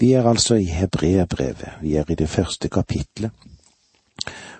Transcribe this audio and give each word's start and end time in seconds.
Vi 0.00 0.12
er 0.12 0.24
altså 0.24 0.54
i 0.54 0.64
Hebreabrevet. 0.64 1.68
vi 1.80 1.96
er 1.96 2.10
i 2.10 2.14
det 2.14 2.28
første 2.28 2.68
kapitlet, 2.68 3.30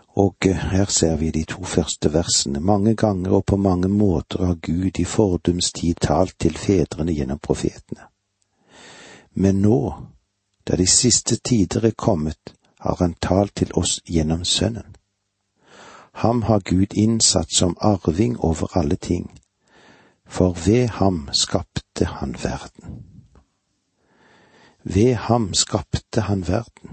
og 0.09 0.37
eh, 0.47 0.57
her 0.57 0.85
ser 0.85 1.17
vi 1.17 1.31
de 1.31 1.45
to 1.45 1.65
første 1.65 2.13
versene. 2.13 2.61
Mange 2.61 2.95
ganger 2.97 3.31
og 3.31 3.45
på 3.45 3.57
mange 3.57 3.89
måter 3.89 4.47
har 4.47 4.55
Gud 4.55 4.99
i 4.99 5.05
fordums 5.05 5.73
tid 5.73 5.95
talt 5.95 6.35
til 6.39 6.59
fedrene 6.59 7.13
gjennom 7.13 7.39
profetene. 7.39 8.01
Men 9.35 9.63
nå, 9.63 9.95
da 10.69 10.77
de 10.77 10.87
siste 10.87 11.37
tider 11.37 11.87
er 11.87 11.97
kommet, 11.97 12.55
har 12.81 12.97
han 13.01 13.15
talt 13.23 13.55
til 13.57 13.73
oss 13.75 14.01
gjennom 14.05 14.45
Sønnen. 14.45 14.97
Ham 16.13 16.43
har 16.43 16.61
Gud 16.61 16.93
innsatt 16.93 17.55
som 17.55 17.77
arving 17.81 18.37
over 18.41 18.77
alle 18.77 18.97
ting, 18.97 19.41
for 20.27 20.53
ved 20.67 20.89
ham 20.89 21.29
skapte 21.33 22.05
han 22.05 22.37
verden. 22.43 23.10
Ved 24.85 25.15
ham 25.15 25.55
skapte 25.55 26.21
han 26.21 26.49
verden. 26.49 26.91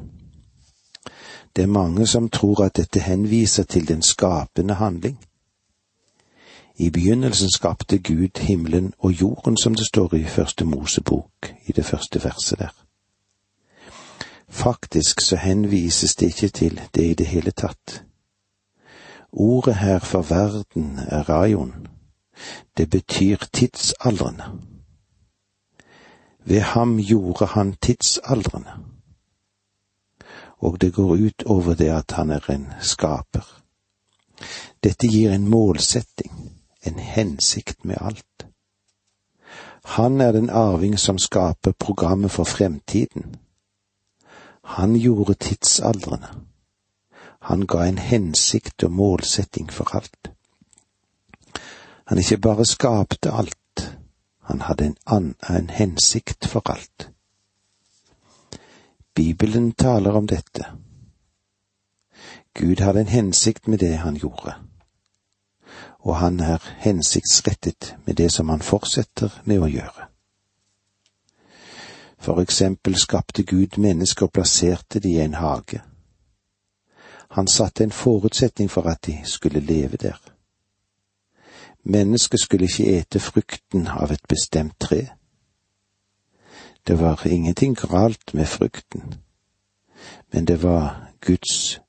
Det 1.55 1.63
er 1.63 1.67
mange 1.67 2.07
som 2.07 2.29
tror 2.29 2.63
at 2.63 2.77
dette 2.77 2.99
henviser 2.99 3.63
til 3.63 3.87
den 3.87 4.01
skapende 4.01 4.73
handling. 4.73 5.19
I 6.75 6.89
begynnelsen 6.89 7.49
skapte 7.51 7.97
Gud 7.97 8.39
himmelen 8.39 8.93
og 8.99 9.11
jorden, 9.11 9.57
som 9.57 9.75
det 9.75 9.87
står 9.87 10.13
i 10.13 10.23
første 10.23 10.65
Mosebok, 10.65 11.53
i 11.65 11.71
det 11.71 11.85
første 11.85 12.23
verset 12.23 12.59
der. 12.59 12.73
Faktisk 14.49 15.21
så 15.21 15.35
henvises 15.35 16.15
det 16.15 16.25
ikke 16.25 16.47
til 16.47 16.81
det 16.95 17.05
i 17.05 17.13
det 17.13 17.25
hele 17.27 17.51
tatt. 17.51 18.03
Ordet 19.31 19.75
her 19.75 19.99
for 19.99 20.21
verden 20.21 20.99
er 21.07 21.29
rajon. 21.29 21.87
Det 22.77 22.89
betyr 22.89 23.37
tidsaldrende. 23.53 24.76
Ved 26.47 26.61
ham 26.61 26.97
gjorde 26.99 27.45
han 27.45 27.73
tidsaldrene. 27.81 28.73
Og 30.57 30.81
det 30.81 30.93
går 30.93 31.15
ut 31.15 31.43
over 31.45 31.73
det 31.75 31.89
at 31.91 32.11
han 32.11 32.29
er 32.29 32.51
en 32.51 32.69
skaper. 32.81 33.43
Dette 34.83 35.07
gir 35.07 35.33
en 35.33 35.49
målsetting, 35.49 36.31
en 36.87 36.99
hensikt 36.99 37.85
med 37.85 37.97
alt. 38.01 38.47
Han 39.83 40.21
er 40.21 40.31
den 40.31 40.49
arving 40.49 40.99
som 40.99 41.17
skaper 41.17 41.71
programmet 41.71 42.31
for 42.31 42.43
fremtiden. 42.43 43.35
Han 44.63 44.95
gjorde 44.95 45.33
tidsaldrene. 45.33 46.27
Han 47.39 47.67
ga 47.67 47.85
en 47.87 47.97
hensikt 47.97 48.83
og 48.83 48.91
målsetting 48.91 49.71
for 49.73 49.95
alt. 49.95 50.31
Han 52.07 52.17
ikke 52.17 52.37
bare 52.37 52.65
skapte 52.65 53.31
alt, 53.31 53.57
han 54.47 54.61
hadde 54.61 54.85
en, 54.85 54.95
an, 55.05 55.35
en 55.49 55.69
hensikt 55.69 56.45
for 56.45 56.61
alt. 56.71 57.09
Bibelen 59.15 59.71
taler 59.71 60.15
om 60.15 60.27
dette. 60.27 60.65
Gud 62.53 62.79
hadde 62.79 62.99
en 62.99 63.07
hensikt 63.07 63.67
med 63.67 63.77
det 63.77 63.97
han 63.97 64.15
gjorde, 64.15 64.53
og 65.99 66.15
han 66.15 66.39
er 66.39 66.63
hensiktsrettet 66.79 67.95
med 68.05 68.15
det 68.15 68.31
som 68.31 68.49
han 68.49 68.61
fortsetter 68.61 69.41
med 69.43 69.59
å 69.59 69.67
gjøre. 69.67 70.07
For 72.17 72.39
eksempel 72.41 72.95
skapte 72.95 73.43
Gud 73.43 73.77
mennesker 73.77 74.25
og 74.25 74.31
plasserte 74.31 74.99
de 74.99 75.17
i 75.17 75.21
en 75.25 75.33
hage. 75.33 75.81
Han 77.35 77.47
satte 77.47 77.83
en 77.83 77.91
forutsetning 77.91 78.71
for 78.71 78.87
at 78.87 79.05
de 79.05 79.19
skulle 79.23 79.59
leve 79.59 79.97
der. 79.97 80.36
Mennesket 81.89 82.39
skulle 82.39 82.65
ikke 82.65 82.97
ete 82.99 83.19
frukten 83.19 83.87
av 83.87 84.11
et 84.11 84.23
bestemt 84.27 84.75
tre. 84.79 85.07
Det 86.87 86.99
var 86.99 87.27
ingenting 87.27 87.75
galt 87.75 88.33
med 88.33 88.45
frukten, 88.45 89.13
men 90.33 90.45
det 90.45 90.63
var 90.63 91.11
Guds 91.21 91.79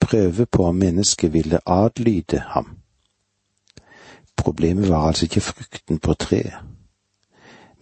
prøve 0.00 0.46
på 0.46 0.64
om 0.64 0.74
mennesket 0.74 1.32
ville 1.32 1.60
adlyde 1.66 2.38
ham. 2.38 2.78
Problemet 4.36 4.88
var 4.88 5.06
altså 5.06 5.24
ikke 5.24 5.40
frukten 5.40 5.98
på 5.98 6.14
treet, 6.14 6.54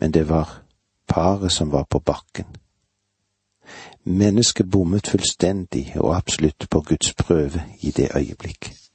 men 0.01 0.15
det 0.15 0.29
var 0.29 0.63
paret 1.09 1.53
som 1.53 1.73
var 1.73 1.85
på 1.91 1.99
bakken. 1.99 2.47
Mennesket 4.05 4.71
bommet 4.71 5.07
fullstendig 5.07 5.93
og 5.97 6.17
absolutt 6.17 6.67
på 6.71 6.81
Guds 6.81 7.15
prøve 7.15 7.63
i 7.81 7.91
det 7.91 8.11
øyeblikk. 8.17 8.86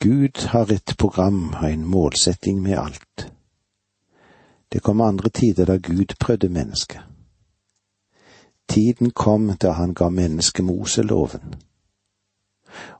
Gud 0.00 0.46
har 0.46 0.72
et 0.72 0.94
program 0.98 1.54
og 1.54 1.72
en 1.72 1.84
målsetting 1.84 2.62
med 2.62 2.78
alt. 2.78 3.32
Det 4.72 4.82
kom 4.82 5.00
andre 5.00 5.28
tider 5.28 5.64
da 5.64 5.76
Gud 5.76 6.14
prøvde 6.20 6.48
mennesket. 6.48 7.00
Tiden 8.68 9.10
kom 9.10 9.56
da 9.56 9.70
han 9.70 9.94
ga 9.94 10.08
mennesket 10.08 10.64
Moseloven. 10.64 11.54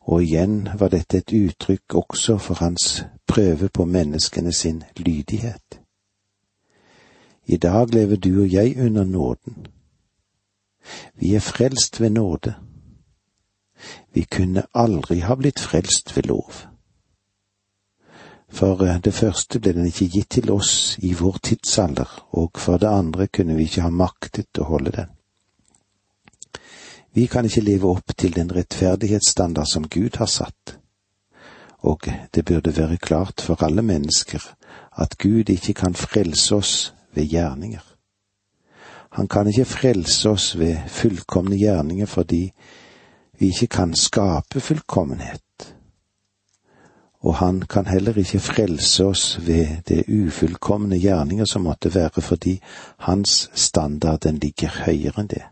Og 0.01 0.23
igjen 0.23 0.69
var 0.79 0.89
dette 0.89 1.19
et 1.19 1.33
uttrykk 1.33 1.95
også 1.95 2.39
for 2.39 2.55
hans 2.55 3.05
prøve 3.27 3.69
på 3.69 3.85
menneskene 3.85 4.53
sin 4.53 4.83
lydighet. 4.97 5.81
I 7.47 7.57
dag 7.57 7.95
lever 7.95 8.17
du 8.17 8.41
og 8.41 8.53
jeg 8.53 8.77
under 8.87 9.05
nåden. 9.05 9.67
Vi 11.15 11.35
er 11.35 11.41
frelst 11.41 12.01
ved 12.01 12.11
nåde. 12.11 12.55
Vi 14.13 14.23
kunne 14.23 14.63
aldri 14.75 15.19
ha 15.19 15.35
blitt 15.35 15.61
frelst 15.61 16.17
ved 16.17 16.23
lov. 16.23 16.53
For 18.49 18.83
eh, 18.87 18.99
det 19.05 19.15
første 19.15 19.61
ble 19.61 19.75
den 19.77 19.87
ikke 19.91 20.09
gitt 20.13 20.31
til 20.39 20.51
oss 20.51 20.97
i 21.05 21.13
vår 21.15 21.39
tidsalder, 21.51 22.09
og 22.33 22.59
for 22.59 22.81
det 22.81 22.89
andre 22.89 23.29
kunne 23.29 23.57
vi 23.57 23.69
ikke 23.69 23.85
ha 23.85 23.91
maktet 23.91 24.61
å 24.61 24.69
holde 24.71 24.95
den. 24.97 25.15
Vi 27.13 27.27
kan 27.27 27.45
ikke 27.45 27.65
leve 27.65 27.89
opp 27.91 28.15
til 28.17 28.35
den 28.37 28.51
rettferdighetsstandard 28.55 29.67
som 29.67 29.89
Gud 29.89 30.17
har 30.21 30.31
satt, 30.31 30.79
og 31.83 32.09
det 32.35 32.45
burde 32.45 32.77
være 32.77 32.97
klart 32.97 33.41
for 33.41 33.63
alle 33.65 33.83
mennesker 33.83 34.43
at 34.99 35.19
Gud 35.19 35.51
ikke 35.51 35.75
kan 35.75 35.95
frelse 35.95 36.55
oss 36.55 36.73
ved 37.15 37.31
gjerninger. 37.31 37.85
Han 39.11 39.29
kan 39.29 39.49
ikke 39.49 39.65
frelse 39.65 40.31
oss 40.31 40.59
ved 40.59 40.77
fullkomne 40.89 41.57
gjerninger 41.57 42.07
fordi 42.07 42.53
vi 43.39 43.47
ikke 43.47 43.67
kan 43.67 43.95
skape 43.95 44.61
fullkommenhet. 44.61 45.43
Og 47.21 47.37
han 47.37 47.63
kan 47.63 47.87
heller 47.87 48.19
ikke 48.19 48.39
frelse 48.39 49.05
oss 49.05 49.47
ved 49.47 49.83
det 49.89 50.05
ufullkomne 50.09 50.99
gjerninger 50.99 51.45
som 51.45 51.63
måtte 51.63 51.95
være 51.95 52.23
fordi 52.23 52.61
hans 52.99 53.51
standard 53.55 54.21
den 54.21 54.39
ligger 54.39 54.71
høyere 54.85 55.21
enn 55.21 55.31
det. 55.33 55.43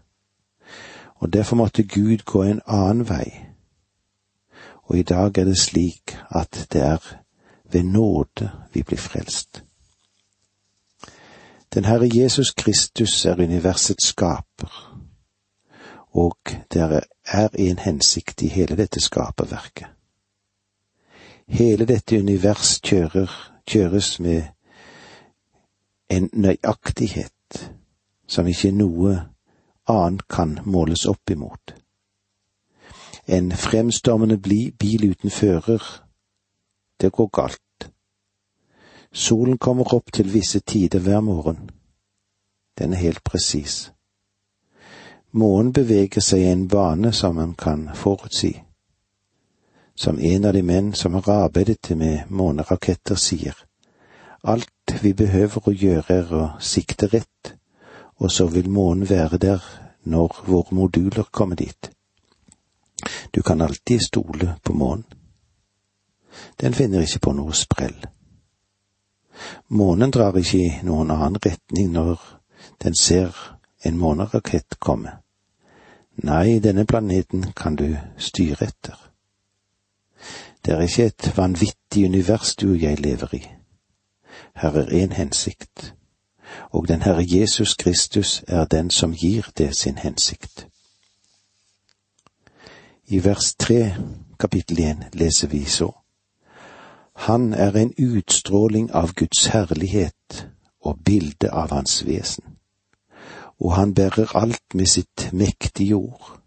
Og 1.16 1.32
derfor 1.32 1.56
måtte 1.56 1.82
Gud 1.82 2.22
gå 2.24 2.42
en 2.42 2.60
annen 2.66 3.08
vei. 3.08 3.46
Og 4.86 4.98
i 4.98 5.02
dag 5.02 5.38
er 5.38 5.44
det 5.44 5.58
slik 5.58 6.16
at 6.30 6.66
det 6.72 6.82
er 6.82 7.02
ved 7.72 7.82
nåde 7.82 8.50
vi 8.72 8.82
blir 8.82 8.98
frelst. 8.98 9.62
Den 11.74 11.84
Herre 11.84 12.08
Jesus 12.14 12.50
Kristus 12.50 13.24
er 13.24 13.42
universets 13.42 14.06
skaper, 14.06 15.00
og 16.12 16.38
det 16.72 17.02
er 17.26 17.48
en 17.58 17.78
hensikt 17.78 18.42
i 18.42 18.48
hele 18.48 18.76
dette 18.76 19.00
skaperverket. 19.00 19.95
Hele 21.48 21.86
dette 21.86 22.18
univers 22.18 22.80
kjører, 22.82 23.30
kjøres 23.70 24.20
med 24.20 24.42
en 26.10 26.28
nøyaktighet 26.32 27.70
som 28.26 28.46
ikke 28.50 28.72
noe 28.74 29.14
annet 29.86 30.26
kan 30.28 30.58
måles 30.64 31.06
opp 31.06 31.30
imot. 31.30 31.74
En 33.26 33.52
fremstormende 33.52 34.38
bil 34.78 35.06
uten 35.10 35.30
fører, 35.30 35.82
det 37.00 37.12
går 37.12 37.30
galt. 37.30 37.90
Solen 39.12 39.58
kommer 39.58 39.94
opp 39.94 40.12
til 40.12 40.32
visse 40.34 40.60
tider 40.60 40.98
hver 40.98 41.20
morgen. 41.20 41.70
Den 42.78 42.92
er 42.92 42.96
helt 42.96 43.24
presis. 43.24 43.92
Månen 45.32 45.72
beveger 45.72 46.20
seg 46.20 46.42
i 46.42 46.52
en 46.52 46.68
bane 46.68 47.12
som 47.12 47.34
man 47.34 47.54
kan 47.54 47.88
forutsi. 47.94 48.65
Som 49.96 50.18
en 50.18 50.44
av 50.44 50.52
de 50.52 50.62
menn 50.62 50.92
som 50.94 51.14
har 51.14 51.28
arbeidet 51.32 51.96
med 51.96 52.30
måneraketter 52.30 53.16
sier, 53.16 53.54
alt 54.42 54.92
vi 55.02 55.14
behøver 55.16 55.68
å 55.68 55.72
gjøre 55.72 56.18
er 56.20 56.34
å 56.36 56.42
sikte 56.60 57.08
rett, 57.08 57.54
og 58.20 58.30
så 58.32 58.46
vil 58.52 58.68
månen 58.70 59.08
være 59.08 59.38
der 59.40 59.64
når 60.04 60.42
våre 60.46 60.76
moduler 60.76 61.24
kommer 61.30 61.56
dit. 61.56 61.90
Du 63.30 63.42
kan 63.42 63.60
alltid 63.60 64.02
stole 64.02 64.56
på 64.62 64.72
månen. 64.72 65.04
Den 66.60 66.74
finner 66.74 67.00
ikke 67.00 67.24
på 67.24 67.32
noe 67.32 67.56
sprell. 67.56 67.96
Månen 69.68 70.12
drar 70.12 70.36
ikke 70.36 70.58
i 70.58 70.70
noen 70.84 71.10
annen 71.10 71.40
retning 71.40 71.90
når 71.92 72.20
den 72.84 72.94
ser 72.94 73.32
en 73.84 73.98
månerakett 73.98 74.78
komme. 74.78 75.18
Nei, 76.22 76.58
denne 76.60 76.84
planeten 76.84 77.52
kan 77.56 77.76
du 77.76 77.96
styre 78.18 78.68
etter. 78.68 78.96
Det 80.66 80.74
er 80.74 80.80
ikke 80.80 81.04
et 81.06 81.36
vanvittig 81.36 82.04
univers 82.04 82.56
du 82.56 82.70
og 82.70 82.82
jeg 82.82 83.00
lever 83.00 83.34
i. 83.34 83.42
Her 84.56 84.70
er 84.70 85.04
én 85.04 85.12
hensikt, 85.14 85.94
og 86.70 86.88
den 86.88 87.02
Herre 87.02 87.24
Jesus 87.26 87.74
Kristus 87.74 88.44
er 88.48 88.64
den 88.64 88.90
som 88.90 89.12
gir 89.14 89.50
det 89.58 89.76
sin 89.76 89.98
hensikt. 89.98 90.68
I 93.06 93.24
vers 93.24 93.54
tre, 93.54 93.94
kapittel 94.38 94.78
én, 94.78 95.04
leser 95.12 95.48
vi 95.48 95.64
så. 95.64 95.92
Han 97.14 97.52
er 97.52 97.72
en 97.72 97.94
utstråling 97.98 98.90
av 98.94 99.12
Guds 99.14 99.46
herlighet 99.46 100.48
og 100.80 100.98
bilde 101.04 101.50
av 101.50 101.70
Hans 101.70 102.06
vesen, 102.06 102.44
og 103.60 103.76
han 103.76 103.94
bærer 103.94 104.36
alt 104.36 104.74
med 104.74 104.86
sitt 104.86 105.30
mektige 105.32 105.94
ord. 105.94 106.40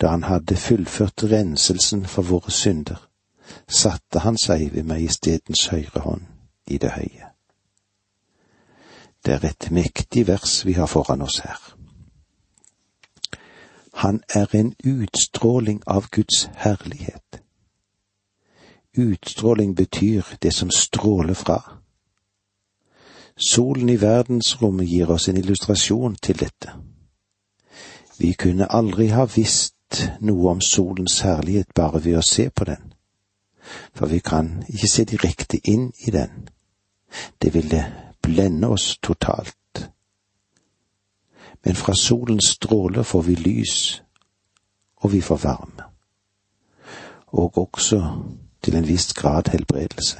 Da 0.00 0.08
han 0.08 0.22
hadde 0.22 0.56
fullført 0.56 1.24
renselsen 1.24 2.06
for 2.06 2.22
våre 2.22 2.50
synder, 2.50 3.08
satte 3.68 4.18
han 4.18 4.36
seg 4.38 4.74
ved 4.74 4.84
majestetens 4.84 5.66
høyre 5.72 6.00
hånd 6.04 6.26
i 6.66 6.78
det 6.78 6.90
høye. 6.90 7.30
Det 9.24 9.34
er 9.34 9.48
et 9.48 9.70
mektig 9.70 10.26
vers 10.28 10.66
vi 10.66 10.72
har 10.72 10.86
foran 10.86 11.22
oss 11.22 11.38
her. 11.38 11.76
Han 13.96 14.20
er 14.34 14.46
en 14.54 14.74
utstråling 14.84 15.82
av 15.86 16.10
Guds 16.10 16.50
herlighet. 16.54 17.40
Utstråling 18.96 19.74
betyr 19.76 20.36
det 20.42 20.52
som 20.54 20.70
stråler 20.70 21.34
fra. 21.34 21.62
Solen 23.36 23.88
i 23.88 23.96
verdensrommet 24.00 24.88
gir 24.88 25.10
oss 25.10 25.28
en 25.28 25.36
illustrasjon 25.36 26.14
til 26.22 26.38
dette. 26.40 26.72
Vi 28.18 28.32
kunne 28.32 28.72
aldri 28.72 29.08
ha 29.08 29.24
visst 29.24 29.74
noe 30.20 30.50
om 30.50 30.60
solens 30.60 31.20
herlighet 31.20 31.74
bare 31.74 32.04
ved 32.04 32.18
å 32.18 32.24
se 32.24 32.48
på 32.50 32.64
den, 32.64 32.92
for 33.94 34.08
vi 34.08 34.18
kan 34.24 34.62
ikke 34.68 34.88
se 34.88 35.04
direkte 35.04 35.60
inn 35.64 35.90
i 36.06 36.10
den. 36.10 36.48
Det 37.42 37.54
ville 37.54 37.84
blende 38.22 38.68
oss 38.68 38.98
totalt. 39.02 39.90
Men 41.64 41.76
fra 41.76 41.94
solens 41.94 42.54
stråler 42.56 43.02
får 43.02 43.22
vi 43.22 43.34
lys, 43.34 44.02
og 44.96 45.12
vi 45.12 45.20
får 45.20 45.42
varme. 45.42 45.90
Og 47.26 47.58
også 47.58 48.00
til 48.62 48.76
en 48.76 48.88
viss 48.88 49.12
grad 49.14 49.50
helbredelse. 49.52 50.18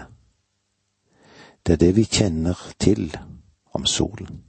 Det 1.66 1.72
er 1.72 1.76
det 1.76 1.96
vi 1.96 2.04
kjenner 2.04 2.58
til 2.78 3.16
om 3.74 3.86
solen. 3.86 4.45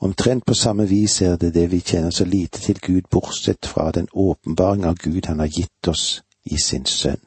Omtrent 0.00 0.46
på 0.46 0.54
samme 0.54 0.88
vis 0.88 1.22
er 1.22 1.36
det 1.36 1.54
det 1.54 1.70
vi 1.70 1.80
kjenner 1.80 2.10
så 2.10 2.24
lite 2.24 2.60
til 2.60 2.80
Gud, 2.80 3.02
bortsett 3.10 3.66
fra 3.66 3.90
den 3.90 4.08
åpenbaring 4.12 4.84
av 4.84 4.94
Gud 4.94 5.26
han 5.26 5.38
har 5.38 5.46
gitt 5.46 5.88
oss 5.88 6.22
i 6.44 6.58
sin 6.58 6.86
sønn. 6.86 7.20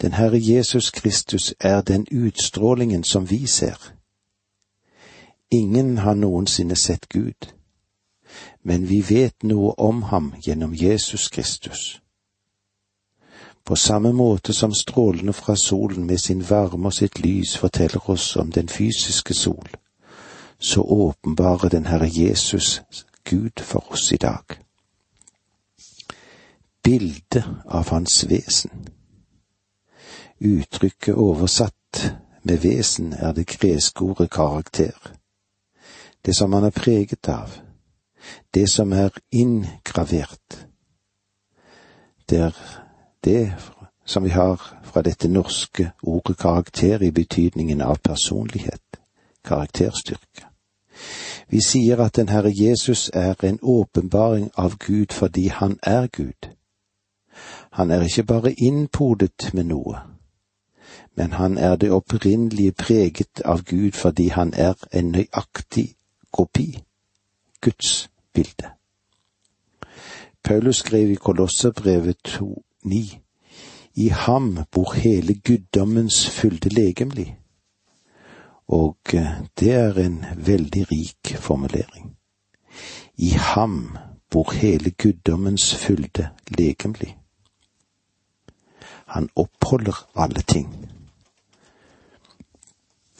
Den 0.00 0.12
Herre 0.12 0.38
Jesus 0.40 0.90
Kristus 0.90 1.54
er 1.60 1.80
den 1.80 2.06
utstrålingen 2.10 3.04
som 3.04 3.30
vi 3.30 3.46
ser. 3.46 3.92
Ingen 5.50 5.98
har 5.98 6.14
noensinne 6.14 6.76
sett 6.76 7.08
Gud, 7.08 7.52
men 8.62 8.88
vi 8.88 9.00
vet 9.00 9.42
noe 9.42 9.72
om 9.78 10.02
ham 10.02 10.34
gjennom 10.42 10.74
Jesus 10.74 11.28
Kristus. 11.28 12.00
På 13.64 13.76
samme 13.76 14.12
måte 14.12 14.52
som 14.52 14.74
strålene 14.74 15.32
fra 15.32 15.56
solen 15.56 16.06
med 16.06 16.18
sin 16.18 16.50
varme 16.50 16.86
og 16.86 16.94
sitt 16.94 17.18
lys 17.18 17.56
forteller 17.56 18.10
oss 18.10 18.36
om 18.36 18.50
den 18.50 18.68
fysiske 18.68 19.34
sol, 19.34 19.68
så 20.58 20.82
åpenbarer 20.82 21.68
den 21.68 21.86
Herre 21.86 22.08
Jesus 22.08 22.82
Gud 23.24 23.60
for 23.60 23.92
oss 23.92 24.12
i 24.12 24.16
dag. 24.16 24.44
Bildet 26.82 27.44
av 27.64 27.88
Hans 27.88 28.24
vesen 28.28 28.88
Uttrykket 30.38 31.14
oversatt 31.14 32.12
med 32.42 32.58
vesen 32.58 33.12
er 33.12 33.32
det 33.32 33.46
greske 33.46 34.04
ordet 34.04 34.30
karakter. 34.30 35.12
Det 36.26 36.36
som 36.36 36.52
han 36.52 36.64
er 36.64 36.70
preget 36.70 37.28
av. 37.28 37.50
Det 38.54 38.68
som 38.70 38.92
er 38.92 39.10
inngravert. 39.32 40.66
Det 42.30 42.38
er 42.38 42.54
det 43.24 43.54
som 44.04 44.24
vi 44.24 44.30
har 44.30 44.60
fra 44.84 45.02
dette 45.02 45.28
norske 45.28 45.90
ordet 46.02 46.36
karakter 46.38 47.02
i 47.02 47.10
betydningen 47.10 47.80
av 47.80 47.96
personlighet, 47.96 49.00
karakterstyrke. 49.44 50.45
Vi 51.48 51.60
sier 51.60 52.00
at 52.00 52.16
den 52.16 52.28
Herre 52.28 52.52
Jesus 52.54 53.10
er 53.14 53.34
en 53.44 53.58
åpenbaring 53.62 54.50
av 54.56 54.76
Gud 54.78 55.12
fordi 55.12 55.46
han 55.46 55.78
er 55.82 56.06
Gud. 56.06 56.50
Han 57.72 57.90
er 57.90 58.02
ikke 58.02 58.24
bare 58.24 58.52
innpodet 58.52 59.50
med 59.54 59.64
noe, 59.64 59.98
men 61.16 61.32
han 61.32 61.58
er 61.58 61.76
det 61.76 61.90
opprinnelige 61.90 62.72
preget 62.72 63.42
av 63.44 63.62
Gud 63.64 63.92
fordi 63.92 64.28
han 64.28 64.54
er 64.54 64.74
en 64.92 65.12
nøyaktig 65.12 65.94
kopi, 66.32 66.82
Guds 67.60 68.08
bilde. 68.32 68.70
Paulus 70.44 70.76
skrev 70.76 71.10
i 71.10 71.14
Kolosserbrevet 71.14 72.16
2,9 72.28 73.18
I 73.94 74.08
ham 74.08 74.58
bor 74.70 74.92
hele 74.94 75.34
guddommens 75.34 76.30
fylde 76.30 76.68
legemlig. 76.68 77.36
Og 78.68 78.96
eh, 79.14 79.32
det 79.60 79.72
er 79.72 79.98
en 79.98 80.24
veldig 80.36 80.90
rik 80.90 81.36
formulering. 81.38 82.16
I 83.16 83.28
ham 83.28 83.96
bor 84.30 84.52
hele 84.52 84.90
guddommens 84.90 85.74
fylde 85.74 86.28
legemlig. 86.48 87.16
Han 89.06 89.28
oppholder 89.36 90.08
alle 90.14 90.42
ting. 90.42 90.90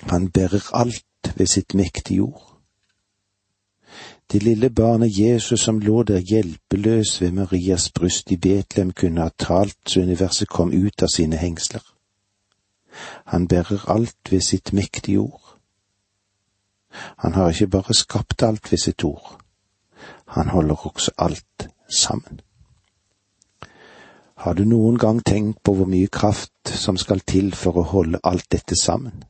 Han 0.00 0.30
bærer 0.30 0.70
alt 0.74 1.32
ved 1.36 1.46
sitt 1.46 1.74
mektige 1.74 2.20
ord. 2.20 2.52
Det 4.32 4.42
lille 4.42 4.70
barnet 4.70 5.18
Jesus 5.18 5.60
som 5.60 5.78
lå 5.78 6.02
der 6.02 6.18
hjelpeløs 6.18 7.20
ved 7.20 7.30
Marias 7.30 7.90
bryst 7.90 8.30
i 8.30 8.36
Betlehem, 8.36 8.90
kunne 8.90 9.20
ha 9.20 9.28
talt 9.38 9.78
så 9.86 10.00
universet 10.00 10.48
kom 10.48 10.72
ut 10.72 11.02
av 11.02 11.08
sine 11.08 11.36
hengsler. 11.36 11.95
Han 13.32 13.48
bærer 13.48 13.90
alt 13.90 14.30
ved 14.30 14.40
sitt 14.40 14.72
mektige 14.72 15.18
ord. 15.18 15.56
Han 17.18 17.34
har 17.34 17.48
ikke 17.48 17.66
bare 17.66 17.94
skapt 17.94 18.42
alt 18.42 18.72
ved 18.72 18.78
sitt 18.78 19.04
ord, 19.04 19.38
han 20.26 20.48
holder 20.48 20.86
også 20.86 21.10
alt 21.18 21.68
sammen. 21.88 22.40
Har 24.36 24.52
du 24.52 24.64
noen 24.64 24.98
gang 24.98 25.24
tenkt 25.24 25.62
på 25.64 25.74
hvor 25.74 25.88
mye 25.88 26.08
kraft 26.12 26.68
som 26.68 26.96
skal 26.96 27.20
til 27.20 27.54
for 27.54 27.78
å 27.80 27.86
holde 27.92 28.20
alt 28.24 28.46
dette 28.52 28.76
sammen? 28.76 29.24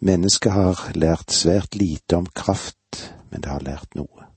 Mennesket 0.00 0.52
har 0.52 0.82
lært 0.94 1.32
svært 1.32 1.74
lite 1.74 2.16
om 2.16 2.26
kraft, 2.26 3.08
men 3.30 3.40
det 3.40 3.50
har 3.50 3.64
lært 3.64 3.96
noe. 3.98 4.28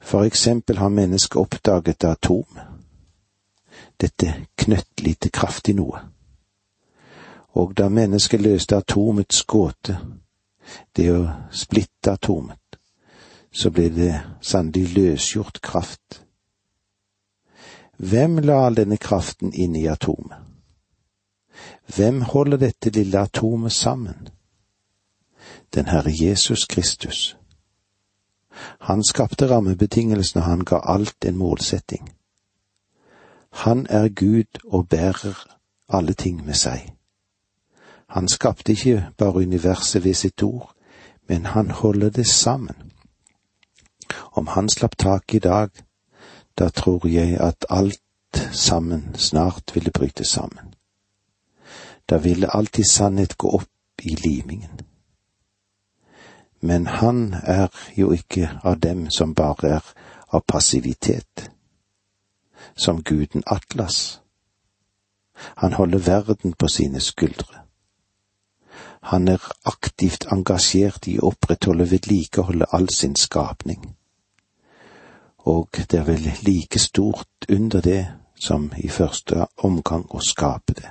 For 0.00 0.22
eksempel 0.22 0.78
har 0.78 0.92
mennesket 0.94 1.40
oppdaget 1.40 2.04
atom. 2.04 2.60
Dette 4.00 4.46
knøttlite 4.56 5.30
kraftig 5.30 5.76
noe. 5.78 6.02
Og 7.56 7.72
da 7.76 7.88
mennesket 7.88 8.42
løste 8.44 8.76
atomets 8.76 9.42
gåte, 9.48 9.96
det 10.96 11.08
å 11.14 11.22
splitte 11.52 12.12
atomet, 12.12 12.78
så 13.52 13.70
ble 13.72 13.88
det 13.94 14.12
sannelig 14.44 14.92
løsgjort 14.96 15.62
kraft. 15.64 16.20
Hvem 17.96 18.42
la 18.44 18.66
all 18.66 18.76
denne 18.76 18.98
kraften 19.00 19.54
inn 19.54 19.76
i 19.76 19.86
atomet? 19.88 20.42
Hvem 21.96 22.20
holder 22.22 22.60
dette 22.60 22.90
lille 22.90 23.18
atomet 23.18 23.72
sammen? 23.72 24.28
Den 25.74 25.86
Herre 25.86 26.12
Jesus 26.12 26.66
Kristus. 26.66 27.36
Han 28.80 29.04
skapte 29.04 29.48
rammebetingelsene, 29.48 30.44
han 30.44 30.64
ga 30.64 30.80
alt 30.84 31.24
en 31.24 31.36
målsetting. 31.36 32.15
Han 33.64 33.86
er 33.90 34.08
Gud 34.08 34.60
og 34.64 34.88
bærer 34.88 35.34
alle 35.88 36.14
ting 36.14 36.44
med 36.44 36.54
seg. 36.54 36.92
Han 38.08 38.28
skapte 38.28 38.72
ikke 38.72 39.06
bare 39.18 39.42
universet 39.46 40.04
ved 40.04 40.14
sitt 40.14 40.42
ord, 40.42 40.72
men 41.28 41.46
han 41.46 41.70
holder 41.70 42.10
det 42.10 42.26
sammen. 42.26 42.92
Om 44.32 44.46
han 44.46 44.68
slapp 44.68 44.98
tak 44.98 45.34
i 45.34 45.38
dag, 45.38 45.68
da 46.58 46.68
tror 46.68 47.08
jeg 47.08 47.40
at 47.40 47.66
alt 47.70 48.00
sammen 48.52 49.14
snart 49.14 49.74
ville 49.74 49.90
bryte 49.90 50.24
sammen 50.24 50.76
da 52.08 52.18
ville 52.18 52.46
alltid 52.46 52.86
sannhet 52.86 53.36
gå 53.36 53.50
opp 53.50 54.02
i 54.02 54.14
limingen. 54.14 54.80
Men 56.60 56.86
han 56.86 57.34
er 57.42 57.68
jo 57.96 58.12
ikke 58.12 58.50
av 58.64 58.80
dem 58.80 59.10
som 59.10 59.34
bare 59.34 59.68
er 59.68 59.92
av 60.32 60.42
passivitet, 60.46 61.50
som 62.76 63.02
guden 63.02 63.42
Atlas. 63.46 64.20
Han 65.36 65.72
holder 65.72 65.98
verden 65.98 66.52
på 66.52 66.68
sine 66.68 67.00
skuldre. 67.00 67.66
Han 69.00 69.28
er 69.28 69.42
aktivt 69.64 70.26
engasjert 70.32 71.06
i 71.06 71.18
å 71.18 71.30
opprettholde 71.30 71.86
vedlikeholde 71.90 72.66
all 72.72 72.88
sin 72.90 73.16
skapning. 73.16 73.94
Og 75.46 75.68
det 75.90 76.00
er 76.00 76.08
vel 76.08 76.30
like 76.42 76.78
stort 76.78 77.46
under 77.48 77.80
det 77.80 78.06
som 78.34 78.72
i 78.76 78.88
første 78.88 79.46
omgang 79.56 80.06
å 80.10 80.20
skape 80.20 80.74
det. 80.74 80.90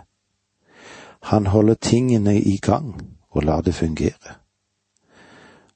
Han 1.28 1.46
holder 1.52 1.76
tingene 1.76 2.38
i 2.40 2.58
gang 2.62 2.94
og 3.30 3.44
lar 3.44 3.62
det 3.62 3.76
fungere. 3.76 4.38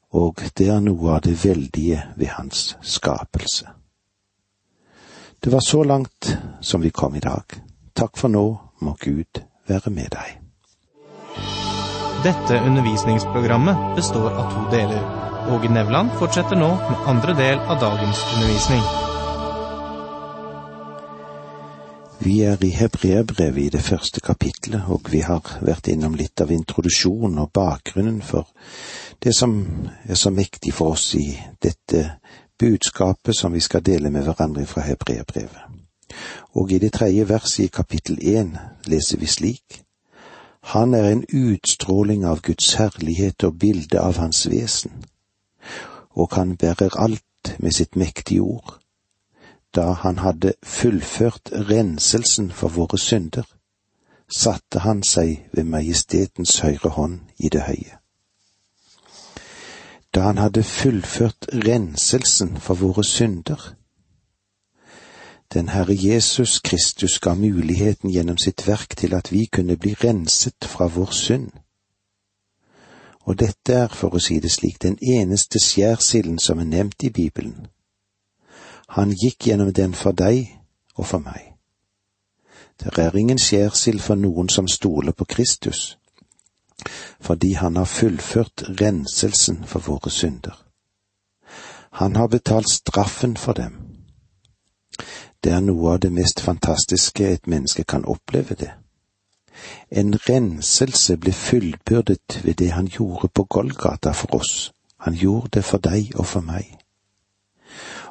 Og 0.09 0.41
det 0.57 0.69
er 0.69 0.79
noe 0.79 1.17
av 1.17 1.21
det 1.25 1.35
veldige 1.43 2.03
ved 2.15 2.27
hans 2.37 2.77
skapelse. 2.81 3.78
Det 5.41 5.50
var 5.50 5.60
så 5.60 5.84
langt 5.84 6.38
som 6.62 6.81
vi 6.81 6.89
kom 6.89 7.15
i 7.15 7.19
dag. 7.19 7.43
Takk 7.93 8.17
for 8.17 8.27
nå, 8.27 8.43
må 8.84 8.96
Gud 9.00 9.39
være 9.67 9.91
med 9.91 10.12
deg. 10.12 10.36
Dette 12.25 12.60
undervisningsprogrammet 12.67 13.96
består 13.96 14.34
av 14.36 14.50
to 14.51 14.65
deler. 14.74 15.05
Åge 15.55 15.72
Nevland 15.72 16.12
fortsetter 16.19 16.60
nå 16.60 16.74
med 16.75 17.08
andre 17.08 17.38
del 17.38 17.60
av 17.60 17.79
dagens 17.79 18.25
undervisning. 18.36 18.84
Vi 22.19 22.41
er 22.43 22.60
i 22.67 22.74
Hebreerbrevet 22.75 23.63
i 23.63 23.69
det 23.77 23.81
første 23.81 24.19
kapitlet, 24.19 24.84
og 24.91 25.08
vi 25.08 25.24
har 25.24 25.39
vært 25.63 25.88
innom 25.88 26.19
litt 26.19 26.43
av 26.43 26.51
introduksjonen 26.51 27.39
og 27.39 27.53
bakgrunnen 27.55 28.19
for 28.19 28.51
det 29.24 29.31
som 29.36 29.55
er 30.03 30.19
så 30.19 30.36
mektig 30.36 30.75
for 30.75 31.00
oss 31.00 31.13
i 31.15 31.29
dette 31.63 32.18
budskapet 32.59 33.35
som 33.35 33.53
vi 33.53 33.59
skal 33.59 33.85
dele 33.85 34.09
med 34.09 34.23
hverandre 34.23 34.65
fra 34.65 34.81
Hebreabrevet. 34.81 35.61
Og 36.51 36.71
i 36.71 36.79
det 36.79 36.93
tredje 36.93 37.29
verset 37.29 37.63
i 37.63 37.67
kapittel 37.67 38.17
én 38.21 38.57
leser 38.85 39.17
vi 39.17 39.25
slik. 39.25 39.83
Han 40.61 40.93
er 40.93 41.11
en 41.11 41.23
utstråling 41.33 42.25
av 42.25 42.41
Guds 42.41 42.73
herlighet 42.73 43.43
og 43.43 43.59
bilde 43.59 43.99
av 43.99 44.17
Hans 44.17 44.49
vesen, 44.49 44.91
og 46.09 46.35
han 46.35 46.57
bærer 46.57 46.99
alt 46.99 47.55
med 47.59 47.71
sitt 47.71 47.95
mektige 47.95 48.41
ord 48.41 48.79
da 49.75 49.91
han 49.91 50.17
hadde 50.17 50.53
fullført 50.63 51.51
renselsen 51.69 52.51
for 52.51 52.69
våre 52.69 52.97
synder, 52.97 53.45
satte 54.29 54.79
han 54.79 55.03
seg 55.03 55.45
ved 55.53 55.69
majestetens 55.69 56.59
høyre 56.65 56.89
hånd 56.97 57.19
i 57.37 57.49
det 57.49 57.61
høye. 57.67 57.99
Da 60.15 60.21
han 60.21 60.37
hadde 60.37 60.63
fullført 60.63 61.45
renselsen 61.65 62.57
for 62.57 62.73
våre 62.73 63.03
synder, 63.03 63.75
den 65.53 65.69
Herre 65.69 65.95
Jesus 65.97 66.59
Kristus 66.59 67.19
ga 67.19 67.33
muligheten 67.33 68.09
gjennom 68.09 68.37
sitt 68.37 68.67
verk 68.67 68.97
til 68.97 69.13
at 69.13 69.31
vi 69.31 69.45
kunne 69.45 69.77
bli 69.77 69.95
renset 70.03 70.65
fra 70.65 70.87
vår 70.87 71.11
synd. 71.11 71.49
Og 73.19 73.39
dette 73.39 73.73
er, 73.73 73.87
for 73.87 74.13
å 74.13 74.21
si 74.21 74.39
det 74.39 74.51
slik, 74.51 74.81
den 74.81 74.97
eneste 75.01 75.59
skjærsilden 75.59 76.39
som 76.39 76.59
er 76.59 76.69
nevnt 76.69 77.03
i 77.03 77.09
Bibelen 77.09 77.67
han 78.89 79.13
gikk 79.13 79.47
gjennom 79.47 79.73
den 79.73 79.93
for 79.93 80.11
deg 80.17 80.49
og 80.97 81.05
for 81.05 81.21
meg. 81.21 81.53
Det 82.79 82.97
er 82.97 83.15
ingen 83.15 83.37
skjærsild 83.37 83.99
for 83.99 84.15
noen 84.15 84.49
som 84.49 84.67
stoler 84.67 85.11
på 85.11 85.25
Kristus, 85.25 85.99
fordi 87.19 87.53
han 87.53 87.75
har 87.75 87.86
fullført 87.86 88.63
renselsen 88.81 89.63
for 89.65 89.79
våre 89.79 90.09
synder. 90.09 90.65
Han 91.91 92.15
har 92.15 92.27
betalt 92.27 92.69
straffen 92.69 93.38
for 93.38 93.53
dem. 93.53 93.77
Det 95.43 95.51
er 95.51 95.59
noe 95.59 95.93
av 95.93 96.00
det 96.00 96.12
mest 96.12 96.39
fantastiske 96.39 97.27
et 97.27 97.48
menneske 97.48 97.83
kan 97.83 98.05
oppleve 98.05 98.55
det. 98.55 98.71
En 99.91 100.13
renselse 100.29 101.17
ble 101.17 101.31
fullbyrdet 101.33 102.41
ved 102.43 102.53
det 102.53 102.71
han 102.71 102.88
gjorde 102.88 103.27
på 103.27 103.43
Golgata 103.43 104.12
for 104.12 104.36
oss. 104.36 104.71
Han 104.98 105.13
gjorde 105.13 105.50
det 105.53 105.63
for 105.63 105.77
deg 105.77 106.12
og 106.15 106.25
for 106.25 106.41
meg 106.41 106.79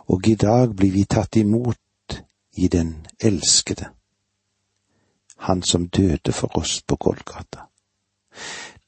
og 0.09 0.29
i 0.29 0.35
dag 0.35 0.75
blir 0.77 0.93
vi 0.93 1.05
tatt 1.05 1.37
imot 1.37 2.21
i 2.57 2.69
den 2.69 3.07
elskede, 3.21 3.91
han 5.37 5.63
som 5.63 5.89
døde 5.89 6.33
for 6.33 6.59
oss 6.59 6.83
på 6.83 6.97
Golgata. 6.97 7.68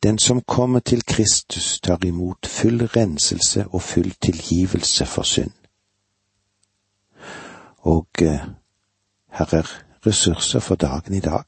Den 0.02 0.18
som 0.18 0.40
kommer 0.40 0.80
til 0.80 1.02
Kristus, 1.06 1.80
tar 1.80 1.98
imot 2.04 2.46
full 2.46 2.86
renselse 2.86 3.66
og 3.66 3.82
full 3.82 4.10
tilgivelse 4.10 5.06
for 5.06 5.22
synd. 5.22 5.50
Og 7.78 8.06
eh, 8.22 8.40
her 9.30 9.54
er 9.54 9.66
ressurser 10.06 10.60
for 10.60 10.74
dagen 10.74 11.14
i 11.14 11.20
dag. 11.20 11.44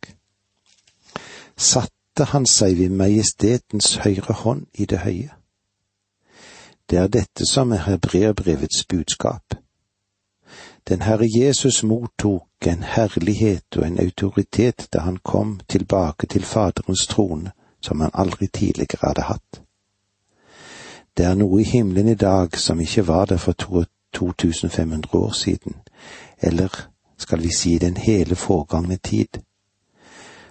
Satte 1.57 2.25
han 2.25 2.47
seg 2.47 2.79
ved 2.79 2.89
majestetens 2.89 3.97
høyre 3.97 4.35
hånd 4.35 4.67
i 4.75 4.85
det 4.85 4.99
høye? 4.99 5.31
Det 6.91 6.99
er 6.99 7.09
dette 7.09 7.47
som 7.47 7.73
er 7.73 7.85
hebreerbrevets 7.87 8.85
budskap. 8.85 9.55
Den 10.89 11.03
Herre 11.03 11.29
Jesus 11.37 11.83
mottok 11.83 12.67
en 12.67 12.83
herlighet 12.83 13.77
og 13.77 13.87
en 13.87 14.01
autoritet 14.01 14.89
da 14.93 14.99
han 14.99 15.17
kom 15.17 15.61
tilbake 15.69 16.27
til 16.27 16.45
Faderens 16.45 17.07
trone 17.07 17.53
som 17.83 18.01
han 18.01 18.11
aldri 18.15 18.47
tidligere 18.47 19.07
hadde 19.07 19.23
hatt. 19.23 19.62
Det 21.17 21.27
er 21.27 21.35
noe 21.37 21.61
i 21.61 21.69
himmelen 21.69 22.09
i 22.09 22.15
dag 22.15 22.57
som 22.57 22.81
ikke 22.81 23.07
var 23.07 23.27
der 23.27 23.37
for 23.37 23.53
2500 24.12 25.19
år 25.19 25.33
siden, 25.33 25.75
eller 26.41 26.89
skal 27.19 27.43
vi 27.43 27.53
si 27.53 27.79
den 27.79 27.97
hele 27.97 28.35
foregangne 28.35 28.97
tid. 28.97 29.43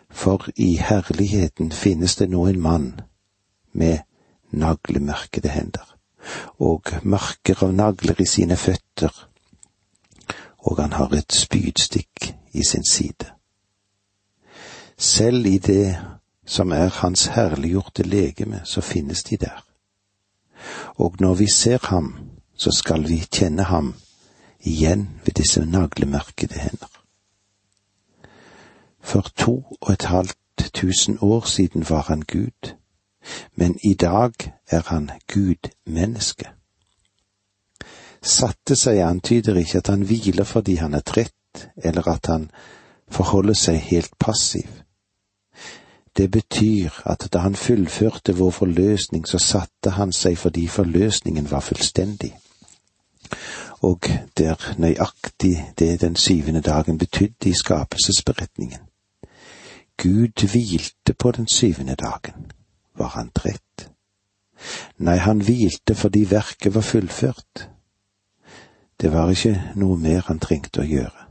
For 0.10 0.50
i 0.56 0.76
herligheten 0.76 1.72
finnes 1.72 2.16
det 2.16 2.30
nå 2.30 2.46
en 2.48 2.62
mann 2.62 3.02
med 3.74 4.00
naglemerkede 4.52 5.50
hender, 5.50 5.98
og 6.60 6.94
merker 7.04 7.64
av 7.64 7.74
nagler 7.74 8.22
i 8.22 8.26
sine 8.26 8.58
føtter, 8.58 9.28
og 10.58 10.82
han 10.82 10.94
har 10.94 11.16
et 11.16 11.34
spydstikk 11.34 12.36
i 12.54 12.64
sin 12.64 12.86
side. 12.86 13.32
Selv 14.98 15.46
i 15.46 15.58
det 15.58 15.98
som 16.46 16.72
er 16.72 16.90
hans 16.90 17.26
herliggjorte 17.26 18.04
legeme, 18.04 18.62
så 18.64 18.82
finnes 18.82 19.24
de 19.24 19.38
der. 19.38 19.66
Og 20.96 21.16
når 21.20 21.34
vi 21.34 21.48
ser 21.54 21.78
ham, 21.82 22.16
så 22.58 22.72
skal 22.72 23.08
vi 23.10 23.24
kjenne 23.32 23.64
ham 23.64 23.94
igjen 24.60 25.10
ved 25.26 25.34
disse 25.34 25.66
naglemerkede 25.66 26.60
hender. 26.60 26.92
For 29.02 29.22
to 29.38 29.78
og 29.82 29.94
et 29.94 30.04
halvt 30.04 30.72
tusen 30.74 31.18
år 31.22 31.48
siden 31.48 31.90
var 31.90 32.02
han 32.02 32.22
Gud, 32.22 32.74
men 33.56 33.80
i 33.84 33.94
dag 33.94 34.34
er 34.68 34.82
han 34.86 35.10
Gud-menneske 35.34 36.52
satte 38.22 38.76
seg 38.78 39.02
antyder 39.02 39.58
ikke 39.58 39.82
at 39.82 39.90
han 39.90 40.06
hviler 40.06 40.46
fordi 40.46 40.78
han 40.82 40.94
er 40.94 41.06
trett, 41.06 41.68
eller 41.76 42.08
at 42.08 42.30
han 42.30 42.50
forholder 43.12 43.58
seg 43.58 43.82
helt 43.90 44.14
passiv. 44.20 44.70
Det 46.18 46.32
betyr 46.32 46.90
at 47.06 47.28
da 47.34 47.40
han 47.40 47.56
fullførte 47.56 48.36
vår 48.36 48.52
forløsning, 48.52 49.28
så 49.28 49.38
satte 49.38 49.90
han 49.96 50.12
seg 50.12 50.38
fordi 50.38 50.68
forløsningen 50.68 51.52
var 51.52 51.60
fullstendig. 51.60 52.34
Og 53.82 54.00
det 54.38 54.46
er 54.46 54.74
nøyaktig 54.78 55.74
det 55.80 56.02
den 56.02 56.16
syvende 56.16 56.62
dagen 56.62 56.98
betydde 56.98 57.50
i 57.50 57.54
skapelsesberetningen. 57.54 58.80
Gud 59.98 60.48
hvilte 60.48 61.14
på 61.14 61.32
den 61.32 61.48
syvende 61.48 61.96
dagen. 61.96 62.52
Var 62.98 63.08
han 63.08 63.32
trett? 63.36 63.90
Nei, 64.98 65.18
han 65.18 65.42
hvilte 65.42 65.96
fordi 65.96 66.26
verket 66.30 66.76
var 66.76 66.82
fullført. 66.82 67.70
Det 69.02 69.14
var 69.14 69.30
ikke 69.30 69.72
noe 69.76 69.98
mer 69.98 70.28
han 70.28 70.40
trengte 70.40 70.84
å 70.84 70.86
gjøre. 70.86 71.31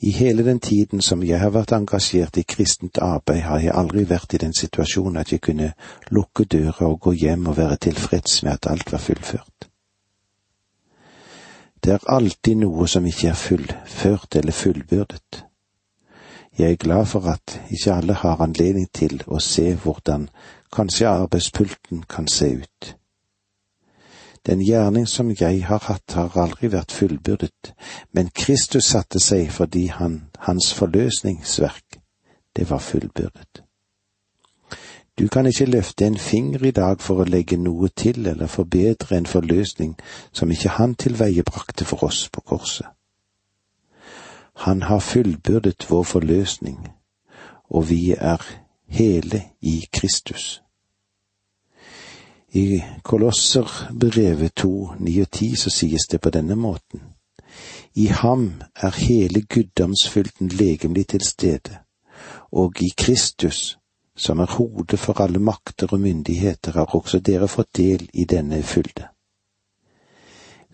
I 0.00 0.10
hele 0.10 0.44
den 0.44 0.60
tiden 0.60 1.00
som 1.02 1.22
jeg 1.26 1.40
har 1.40 1.50
vært 1.50 1.72
engasjert 1.74 2.36
i 2.38 2.44
kristent 2.46 3.00
arbeid, 3.02 3.40
har 3.42 3.58
jeg 3.58 3.74
aldri 3.74 4.04
vært 4.06 4.34
i 4.34 4.38
den 4.44 4.54
situasjonen 4.54 5.18
at 5.18 5.32
jeg 5.32 5.40
kunne 5.42 5.72
lukke 6.14 6.44
døra 6.44 6.86
og 6.86 7.00
gå 7.00 7.12
hjem 7.12 7.48
og 7.50 7.56
være 7.56 7.76
tilfreds 7.88 8.42
med 8.42 8.52
at 8.52 8.70
alt 8.70 8.92
var 8.92 9.02
fullført. 9.02 9.68
Det 11.84 11.92
er 11.92 12.10
alltid 12.10 12.56
noe 12.62 12.86
som 12.86 13.06
ikke 13.06 13.28
er 13.32 13.38
fullført 13.38 14.36
eller 14.36 14.52
fullbyrdet. 14.52 15.44
Jeg 16.58 16.72
er 16.72 16.76
glad 16.76 17.06
for 17.06 17.26
at 17.30 17.60
ikke 17.70 17.94
alle 17.94 18.14
har 18.14 18.42
anledning 18.42 18.88
til 18.94 19.22
å 19.26 19.38
se 19.42 19.74
hvordan 19.74 20.28
kanskje 20.74 21.08
arbeidspulten 21.08 22.02
kan 22.10 22.26
se 22.26 22.54
ut. 22.62 22.97
Den 24.48 24.60
gjerning 24.64 25.08
som 25.08 25.30
jeg 25.40 25.66
har 25.66 25.82
hatt, 25.84 26.14
har 26.16 26.32
aldri 26.40 26.70
vært 26.72 26.92
fullbyrdet, 26.96 27.74
men 28.16 28.30
Kristus 28.32 28.86
satte 28.88 29.20
seg 29.20 29.50
fordi 29.52 29.90
han, 29.92 30.22
hans 30.48 30.70
forløsningsverk, 30.72 31.98
det 32.56 32.70
var 32.70 32.80
fullbyrdet. 32.80 33.62
Du 35.18 35.28
kan 35.28 35.46
ikke 35.46 35.66
løfte 35.66 36.06
en 36.06 36.16
finger 36.16 36.64
i 36.64 36.70
dag 36.70 37.00
for 37.04 37.20
å 37.20 37.26
legge 37.28 37.58
noe 37.60 37.90
til 37.92 38.26
eller 38.26 38.48
forbedre 38.48 39.18
en 39.18 39.26
forløsning 39.26 39.96
som 40.32 40.50
ikke 40.50 40.78
han 40.78 40.94
tilveiebrakte 40.94 41.84
for 41.84 42.08
oss 42.08 42.28
på 42.32 42.40
korset. 42.40 42.86
Han 44.64 44.82
har 44.82 45.04
fullbyrdet 45.04 45.90
vår 45.90 46.02
forløsning, 46.02 46.88
og 47.70 47.90
vi 47.90 48.14
er 48.16 48.40
hele 48.86 49.42
i 49.60 49.84
Kristus. 49.92 50.62
I 52.52 52.82
Kolosser 53.02 53.68
brevet 53.92 54.54
2, 54.54 54.94
9 54.98 55.20
og 55.20 55.30
10 55.30 55.56
så 55.56 55.70
sies 55.70 56.06
det 56.10 56.20
på 56.20 56.30
denne 56.30 56.56
måten. 56.56 57.02
I 57.94 58.06
ham 58.06 58.62
er 58.76 58.90
hele 58.90 59.42
guddomsfylden 59.42 60.48
legemlig 60.48 61.06
til 61.06 61.24
stede, 61.24 61.78
og 62.52 62.82
i 62.82 62.88
Kristus 62.96 63.78
som 64.18 64.38
er 64.38 64.50
hodet 64.50 64.98
for 64.98 65.20
alle 65.20 65.38
makter 65.38 65.86
og 65.92 66.00
myndigheter, 66.00 66.72
har 66.72 66.96
også 66.96 67.18
dere 67.18 67.48
fått 67.48 67.76
del 67.76 68.08
i 68.12 68.24
denne 68.24 68.62
fylde. 68.62 69.08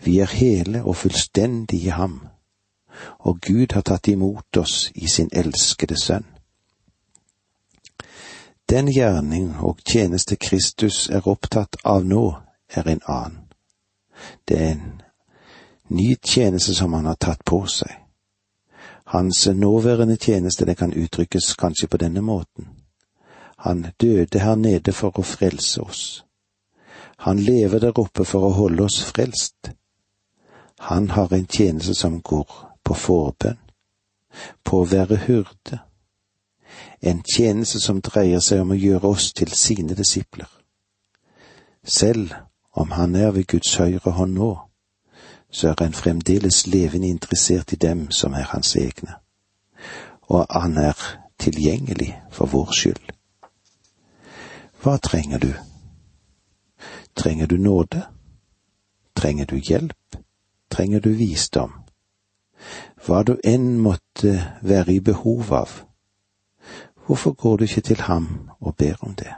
Vi 0.04 0.18
er 0.18 0.30
hele 0.32 0.84
og 0.84 0.96
fullstendig 0.96 1.82
i 1.84 1.92
ham, 1.92 2.20
og 3.18 3.40
Gud 3.40 3.72
har 3.72 3.82
tatt 3.82 4.08
imot 4.08 4.56
oss 4.56 4.90
i 4.94 5.08
sin 5.08 5.28
elskede 5.32 5.96
sønn. 6.00 6.33
Den 8.68 8.88
gjerning 8.88 9.56
og 9.60 9.80
tjeneste 9.84 10.36
Kristus 10.36 11.08
er 11.08 11.28
opptatt 11.28 11.76
av 11.84 12.04
nå, 12.04 12.24
er 12.68 12.88
en 12.88 13.02
annen. 13.06 13.42
Det 14.48 14.56
er 14.56 14.70
en 14.72 15.02
ny 15.88 16.14
tjeneste 16.22 16.74
som 16.74 16.92
han 16.92 17.06
har 17.06 17.18
tatt 17.20 17.44
på 17.44 17.64
seg. 17.68 17.92
Hans 19.04 19.46
nåværende 19.46 20.16
tjeneste, 20.16 20.64
det 20.64 20.78
kan 20.78 20.92
uttrykkes 20.92 21.54
kanskje 21.60 21.88
på 21.88 22.00
denne 22.00 22.20
måten. 22.20 22.68
Han 23.56 23.86
døde 24.00 24.38
her 24.38 24.56
nede 24.56 24.92
for 24.92 25.12
å 25.18 25.22
frelse 25.22 25.80
oss. 25.80 26.24
Han 27.16 27.38
lever 27.38 27.78
der 27.78 27.98
oppe 28.00 28.24
for 28.24 28.48
å 28.48 28.56
holde 28.56 28.88
oss 28.88 29.02
frelst. 29.04 29.70
Han 30.88 31.10
har 31.10 31.32
en 31.32 31.46
tjeneste 31.46 31.94
som 31.94 32.20
går 32.22 32.48
på 32.84 32.94
forbønn, 32.94 33.60
på 34.64 34.80
å 34.80 34.88
være 34.88 35.20
hyrde, 35.28 35.78
en 37.00 37.22
tjeneste 37.22 37.80
som 37.80 38.00
dreier 38.00 38.40
seg 38.40 38.62
om 38.64 38.72
å 38.74 38.78
gjøre 38.78 39.08
oss 39.08 39.32
til 39.32 39.52
sine 39.52 39.94
disipler. 39.94 40.48
Selv 41.84 42.32
om 42.72 42.90
han 42.90 43.14
er 43.14 43.30
ved 43.30 43.46
Guds 43.46 43.76
høyre 43.76 44.14
hånd 44.16 44.34
nå, 44.34 44.52
så 45.50 45.68
er 45.68 45.82
han 45.84 45.92
fremdeles 45.94 46.66
levende 46.66 47.08
interessert 47.08 47.72
i 47.72 47.76
dem 47.76 48.10
som 48.10 48.34
er 48.34 48.48
hans 48.50 48.74
egne, 48.76 49.20
og 50.22 50.46
han 50.50 50.76
er 50.78 50.98
tilgjengelig 51.38 52.10
for 52.32 52.50
vår 52.50 52.72
skyld. 52.72 53.12
Hva 54.82 54.96
trenger 54.98 55.38
du? 55.38 55.52
Trenger 57.16 57.46
du 57.46 57.56
nåde? 57.56 58.02
Trenger 59.16 59.46
du 59.46 59.56
hjelp? 59.56 60.16
Trenger 60.70 61.00
du 61.00 61.12
visdom? 61.14 61.72
Hva 63.06 63.22
du 63.22 63.36
enn 63.44 63.78
måtte 63.78 64.34
være 64.62 64.96
i 64.96 65.00
behov 65.00 65.52
av, 65.52 65.72
hvorfor 67.06 67.32
går 67.32 67.56
du 67.56 67.64
ikke 67.64 67.80
til 67.80 68.00
ham 68.00 68.50
og 68.60 68.76
ber 68.76 68.94
om 69.00 69.14
det? 69.14 69.34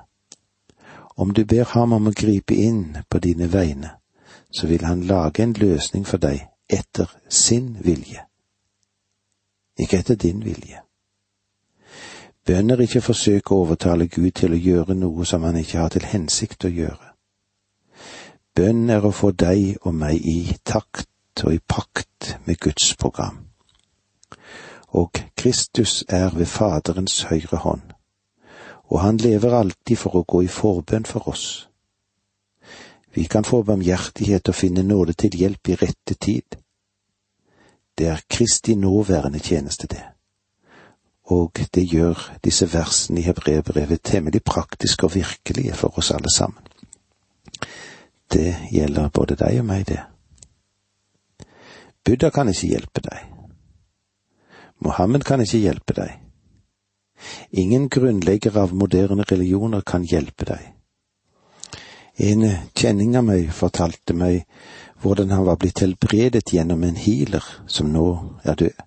Om 1.17 1.31
du 1.31 1.45
ber 1.45 1.65
ham 1.65 1.93
om 1.93 2.07
å 2.07 2.13
gripe 2.17 2.55
inn 2.55 2.97
på 3.11 3.19
dine 3.19 3.49
vegne, 3.53 3.91
så 4.51 4.67
vil 4.67 4.85
han 4.85 5.03
lage 5.03 5.43
en 5.43 5.53
løsning 5.53 6.07
for 6.07 6.21
deg 6.21 6.47
etter 6.69 7.11
sin 7.29 7.77
vilje, 7.81 8.27
ikke 9.79 9.99
etter 9.99 10.15
din 10.15 10.45
vilje. 10.45 10.83
Bønn 12.47 12.71
er 12.71 12.81
ikke 12.85 13.03
forsøk 13.03 13.51
å 13.51 13.63
overtale 13.65 14.07
Gud 14.07 14.37
til 14.39 14.55
å 14.55 14.61
gjøre 14.61 14.95
noe 14.95 15.25
som 15.27 15.43
han 15.43 15.57
ikke 15.59 15.81
har 15.81 15.91
til 15.95 16.07
hensikt 16.07 16.69
å 16.69 16.71
gjøre. 16.71 17.09
Bønn 18.55 18.91
er 18.91 19.05
å 19.05 19.11
få 19.13 19.33
deg 19.33 19.81
og 19.83 19.95
meg 19.95 20.23
i 20.23 20.55
takt 20.65 21.43
og 21.43 21.57
i 21.57 21.59
pakt 21.59 22.37
med 22.47 22.61
Guds 22.63 22.95
program. 22.97 23.46
Og 24.97 25.19
Kristus 25.37 26.05
er 26.09 26.31
ved 26.33 26.47
Faderens 26.47 27.23
høyre 27.29 27.61
hånd, 27.61 27.83
og 28.89 29.01
han 29.01 29.17
lever 29.21 29.53
alltid 29.59 29.99
for 30.01 30.17
å 30.17 30.25
gå 30.25 30.43
i 30.47 30.53
forbønn 30.53 31.05
for 31.05 31.29
oss. 31.29 31.69
Vi 33.17 33.25
kan 33.25 33.45
få 33.45 33.63
barmhjertighet 33.63 34.49
og 34.49 34.55
finne 34.55 34.83
nåde 34.83 35.13
til 35.13 35.37
hjelp 35.37 35.69
i 35.69 35.77
rette 35.83 36.15
tid. 36.15 36.57
Det 37.99 38.09
er 38.13 38.25
Kristi 38.29 38.75
nåværende 38.75 39.39
tjeneste, 39.39 39.87
det. 39.87 40.03
Og 41.25 41.61
det 41.75 41.85
gjør 41.93 42.39
disse 42.45 42.69
versene 42.73 43.21
i 43.21 43.27
Hebreerbrevet 43.27 44.03
temmelig 44.03 44.43
praktiske 44.45 45.07
og 45.07 45.15
virkelige 45.15 45.75
for 45.75 45.99
oss 45.99 46.11
alle 46.11 46.33
sammen. 46.37 46.63
Det 48.33 48.57
gjelder 48.73 49.09
både 49.09 49.37
deg 49.37 49.61
og 49.61 49.65
meg, 49.65 49.89
det. 49.89 50.03
Buddha 52.05 52.31
kan 52.31 52.49
ikke 52.49 52.69
hjelpe 52.69 53.01
deg. 53.11 53.36
Mohammed 54.87 55.27
kan 55.27 55.43
ikke 55.43 55.63
hjelpe 55.65 55.97
deg. 55.99 56.17
Ingen 57.51 57.89
grunnlegger 57.91 58.57
av 58.61 58.75
moderne 58.77 59.25
religioner 59.27 59.83
kan 59.83 60.05
hjelpe 60.07 60.47
deg. 60.47 60.73
En 62.17 62.45
kjenning 62.77 63.17
av 63.19 63.27
meg 63.27 63.51
fortalte 63.53 64.15
meg 64.17 64.45
hvordan 65.03 65.35
han 65.35 65.45
var 65.45 65.59
blitt 65.61 65.83
helbredet 65.85 66.53
gjennom 66.55 66.85
en 66.87 66.97
healer 66.97 67.45
som 67.69 67.91
nå 67.93 68.07
er 68.45 68.57
død. 68.63 68.85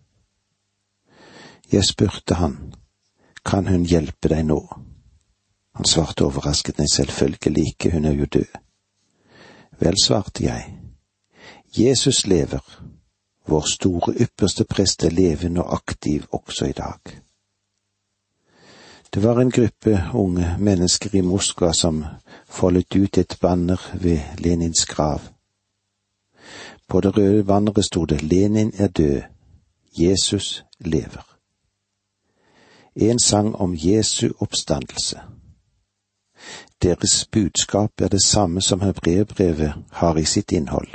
Jeg 1.69 1.85
spurte 1.85 2.39
han, 2.39 2.55
kan 3.45 3.67
hun 3.69 3.85
hjelpe 3.85 4.31
deg 4.31 4.47
nå? 4.49 4.59
Han 5.77 5.85
svarte 5.85 6.25
overrasket, 6.25 6.79
nei, 6.79 6.87
selvfølgelig 6.89 7.67
ikke, 7.73 7.91
hun 7.93 8.07
er 8.09 8.17
jo 8.17 8.25
død. 8.25 8.55
Vel, 9.79 9.99
svarte 10.01 10.43
jeg, 10.43 10.65
Jesus 11.77 12.25
lever, 12.25 12.63
vår 13.49 13.65
store 13.73 14.13
ypperste 14.19 14.63
prest 14.63 15.03
er 15.03 15.09
levende 15.09 15.63
og 15.63 15.73
aktiv 15.73 16.25
også 16.31 16.65
i 16.65 16.71
dag. 16.77 16.99
Det 19.13 19.23
var 19.23 19.39
en 19.39 19.51
gruppe 19.51 20.03
unge 20.13 20.55
mennesker 20.59 21.15
i 21.15 21.21
Moskva 21.21 21.73
som 21.73 22.05
foldet 22.45 22.95
ut 22.95 23.17
et 23.17 23.37
banner 23.41 23.81
ved 23.93 24.19
Lenins 24.37 24.85
grav. 24.85 25.21
På 26.87 27.01
det 27.01 27.17
røde 27.17 27.43
banneret 27.43 27.85
sto 27.85 28.05
det 28.05 28.21
Lenin 28.21 28.71
er 28.77 28.87
død, 28.87 29.21
Jesus 29.99 30.63
lever. 30.79 31.25
En 32.95 33.19
sang 33.19 33.55
om 33.55 33.75
Jesu 33.75 34.29
oppstandelse. 34.39 35.19
Deres 36.81 37.27
budskap 37.31 38.01
er 38.01 38.07
det 38.07 38.23
samme 38.25 38.61
som 38.61 38.81
hebreerbrevet 38.81 39.73
har 39.91 40.17
i 40.17 40.25
sitt 40.25 40.51
innhold. 40.51 40.87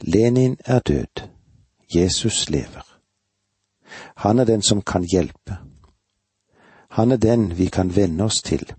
Lenin 0.00 0.56
er 0.64 0.78
død, 0.78 1.28
Jesus 1.94 2.50
lever. 2.50 2.98
Han 4.16 4.38
er 4.38 4.44
den 4.44 4.62
som 4.62 4.82
kan 4.82 5.04
hjelpe. 5.04 5.56
Han 6.90 7.12
er 7.12 7.16
den 7.16 7.58
vi 7.58 7.66
kan 7.66 7.96
venne 7.96 8.24
oss 8.24 8.42
til. 8.42 8.72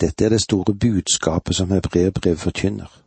Dette 0.00 0.24
er 0.24 0.28
det 0.28 0.42
store 0.42 0.74
budskapet 0.74 1.56
som 1.56 1.70
hebreerbrevet 1.70 2.40
forkynner. 2.40 3.00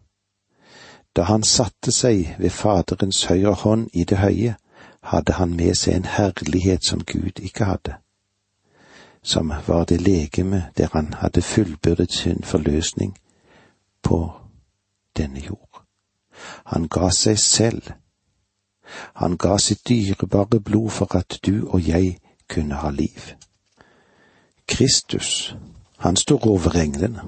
Da 1.15 1.21
han 1.21 1.43
satte 1.43 1.91
seg 1.91 2.35
ved 2.39 2.49
Faderens 2.49 3.23
høyre 3.25 3.53
hånd 3.53 3.89
i 3.93 4.03
det 4.03 4.17
høye, 4.17 4.55
hadde 5.01 5.33
han 5.33 5.55
med 5.55 5.75
seg 5.75 5.95
en 5.95 6.05
herlighet 6.05 6.85
som 6.85 7.01
Gud 7.03 7.39
ikke 7.39 7.65
hadde, 7.65 7.95
som 9.23 9.53
var 9.67 9.85
det 9.85 10.01
legeme 10.01 10.65
der 10.77 10.89
han 10.93 11.13
hadde 11.13 11.41
fullbyrdet 11.41 12.13
sin 12.13 12.43
forløsning 12.43 13.17
på 14.03 14.31
denne 15.17 15.39
jord. 15.39 15.86
Han 16.65 16.87
ga 16.87 17.09
seg 17.11 17.39
selv. 17.39 17.91
Han 19.13 19.37
ga 19.37 19.57
sitt 19.57 19.87
dyrebare 19.87 20.59
blod 20.59 20.89
for 20.89 21.15
at 21.15 21.39
du 21.45 21.67
og 21.67 21.87
jeg 21.87 22.17
kunne 22.49 22.75
ha 22.75 22.89
liv. 22.89 23.33
Kristus, 24.67 25.55
han 25.97 26.15
står 26.15 26.47
over 26.47 26.79
englene, 26.79 27.21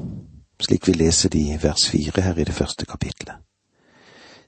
slik 0.59 0.87
vi 0.87 0.93
leser 0.93 1.29
det 1.29 1.39
i 1.39 1.59
vers 1.63 1.89
fire 1.89 2.21
her 2.21 2.37
i 2.37 2.43
det 2.43 2.53
første 2.53 2.85
kapitlet. 2.85 3.35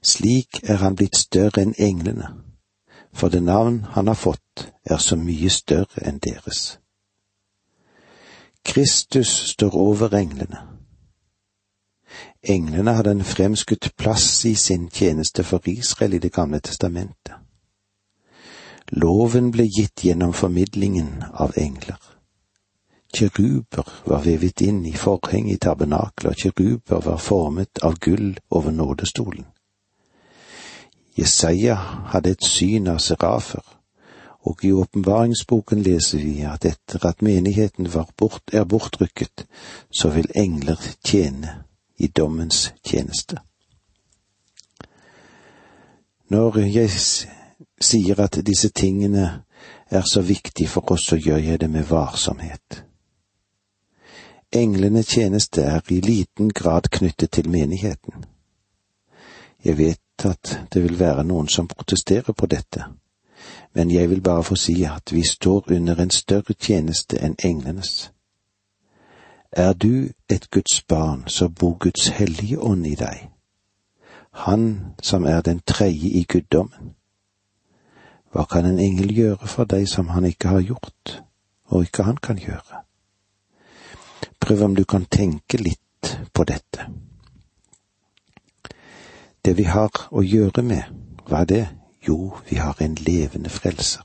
Slik 0.02 0.60
er 0.62 0.76
han 0.76 0.96
blitt 0.96 1.16
større 1.16 1.62
enn 1.62 1.74
englene, 1.78 2.28
for 3.12 3.28
det 3.28 3.42
navn 3.42 3.84
han 3.94 4.06
har 4.06 4.18
fått 4.18 4.68
er 4.84 4.98
så 4.98 5.16
mye 5.16 5.50
større 5.50 6.06
enn 6.06 6.18
deres. 6.18 6.78
Kristus 8.64 9.28
står 9.28 9.74
over 9.74 10.14
englene 10.14 10.71
Englene 12.42 12.90
hadde 12.90 13.10
en 13.10 13.24
fremskutt 13.24 13.92
plass 13.96 14.44
i 14.44 14.54
sin 14.54 14.88
tjeneste 14.90 15.44
for 15.44 15.62
Israel 15.66 16.14
i 16.14 16.18
Det 16.18 16.32
gamle 16.32 16.58
testamentet. 16.60 17.36
Loven 18.92 19.52
ble 19.52 19.68
gitt 19.70 20.02
gjennom 20.04 20.32
formidlingen 20.32 21.22
av 21.32 21.54
engler. 21.56 22.00
Kjeruber 23.14 23.86
var 24.04 24.24
vevet 24.26 24.60
inn 24.60 24.82
i 24.86 24.92
forhenget 24.92 25.54
i 25.54 25.62
tabernaklet, 25.68 26.32
og 26.32 26.36
kjeruber 26.36 27.00
var 27.06 27.16
formet 27.16 27.78
av 27.82 27.98
gull 28.00 28.38
over 28.50 28.70
nådestolen. 28.70 29.46
Jesaja 31.16 31.74
hadde 32.10 32.30
et 32.30 32.44
syn 32.44 32.88
av 32.88 32.98
serafer, 32.98 33.64
og 34.42 34.64
i 34.64 34.72
åpenbaringsboken 34.72 35.82
leser 35.82 36.18
vi 36.18 36.40
at 36.42 36.64
etter 36.64 37.06
at 37.06 37.22
menigheten 37.22 37.86
bort, 38.16 38.42
er 38.52 38.64
bortrykket, 38.64 39.46
så 39.90 40.08
vil 40.08 40.32
engler 40.34 40.80
tjene 41.04 41.62
i 41.96 42.06
dommens 42.06 42.72
tjeneste. 42.84 43.36
Når 46.28 46.58
jeg 46.58 46.90
sier 47.80 48.20
at 48.20 48.38
disse 48.46 48.68
tingene 48.68 49.42
er 49.90 50.02
så 50.12 50.22
viktige 50.22 50.68
for 50.68 50.92
oss, 50.92 51.06
så 51.06 51.16
gjør 51.16 51.36
jeg 51.36 51.60
det 51.60 51.70
med 51.70 51.84
varsomhet. 51.84 52.84
Englene 54.52 55.02
tjeneste 55.02 55.62
er 55.62 55.80
i 55.88 56.00
liten 56.00 56.50
grad 56.52 56.88
knyttet 56.90 57.30
til 57.30 57.48
menigheten. 57.48 58.24
Jeg 59.64 59.78
vet 59.78 60.24
at 60.24 60.60
det 60.72 60.82
vil 60.82 60.98
være 60.98 61.24
noen 61.24 61.48
som 61.48 61.68
protesterer 61.68 62.32
på 62.32 62.46
dette, 62.46 62.84
men 63.74 63.90
jeg 63.90 64.10
vil 64.10 64.20
bare 64.20 64.44
få 64.44 64.56
si 64.56 64.84
at 64.84 65.12
vi 65.12 65.22
står 65.22 65.72
under 65.72 66.00
en 66.00 66.10
større 66.10 66.54
tjeneste 66.54 67.20
enn 67.20 67.36
englenes. 67.44 68.10
Er 69.52 69.72
du 69.72 70.08
et 70.28 70.50
Guds 70.50 70.82
barn, 70.82 71.24
så 71.26 71.48
bor 71.48 71.78
Guds 71.78 72.08
hellige 72.08 72.60
ånd 72.60 72.86
i 72.86 72.94
deg, 72.94 73.28
Han 74.30 74.94
som 75.02 75.24
er 75.24 75.40
den 75.40 75.60
tredje 75.66 76.08
i 76.08 76.24
guddommen. 76.24 76.94
Hva 78.32 78.44
kan 78.48 78.64
en 78.64 78.78
engel 78.78 79.12
gjøre 79.12 79.46
for 79.46 79.68
deg 79.68 79.84
som 79.88 80.08
han 80.08 80.24
ikke 80.24 80.48
har 80.48 80.60
gjort, 80.60 81.22
og 81.68 81.82
ikke 81.82 82.02
han 82.02 82.16
kan 82.16 82.38
gjøre? 82.40 82.80
Prøv 84.40 84.62
om 84.62 84.76
du 84.76 84.84
kan 84.84 85.04
tenke 85.04 85.60
litt 85.60 86.16
på 86.32 86.44
dette. 86.48 86.86
Det 89.44 89.56
vi 89.58 89.68
har 89.68 90.08
å 90.10 90.24
gjøre 90.24 90.62
med, 90.62 90.82
hva 91.28 91.42
er 91.42 91.50
det? 91.50 91.66
Jo, 92.08 92.32
vi 92.48 92.56
har 92.56 92.80
en 92.80 92.94
levende 92.94 93.50
frelser. 93.50 94.02